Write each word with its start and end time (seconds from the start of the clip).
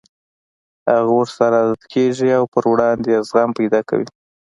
هغه 0.93 1.11
ورسره 1.19 1.55
عادت 1.63 1.83
کېږي 1.93 2.29
او 2.37 2.43
پر 2.53 2.63
وړاندې 2.71 3.09
يې 3.13 3.19
زغم 3.27 3.49
پيدا 3.59 3.79
کوي. 3.89 4.07